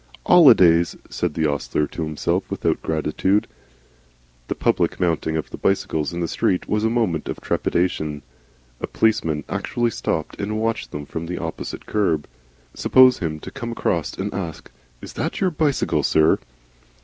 "'Olidays," 0.25 0.95
said 1.11 1.35
the 1.35 1.45
ostler 1.45 1.85
to 1.85 2.01
himself, 2.03 2.49
without 2.49 2.81
gratitude. 2.81 3.45
The 4.47 4.55
public 4.55 4.99
mounting 4.99 5.37
of 5.37 5.51
the 5.51 5.57
bicycles 5.59 6.11
in 6.11 6.21
the 6.21 6.27
street 6.27 6.67
was 6.67 6.83
a 6.83 6.89
moment 6.89 7.29
of 7.29 7.39
trepidation. 7.39 8.23
A 8.79 8.87
policeman 8.87 9.43
actually 9.47 9.91
stopped 9.91 10.41
and 10.41 10.59
watched 10.59 10.89
them 10.89 11.05
from 11.05 11.27
the 11.27 11.37
opposite 11.37 11.85
kerb. 11.85 12.25
Suppose 12.73 13.19
him 13.19 13.39
to 13.41 13.51
come 13.51 13.73
across 13.73 14.13
and 14.13 14.33
ask: 14.33 14.71
"Is 15.03 15.13
that 15.13 15.39
your 15.39 15.51
bicycle, 15.51 16.01
sir?" 16.01 16.39